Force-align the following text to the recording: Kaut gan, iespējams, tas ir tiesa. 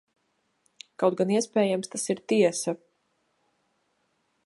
Kaut 1.03 1.17
gan, 1.19 1.35
iespējams, 1.35 1.93
tas 1.97 2.07
ir 2.15 2.25
tiesa. 2.33 2.75